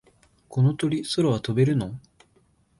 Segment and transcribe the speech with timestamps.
[0.49, 1.99] この鳥、空は飛べるの？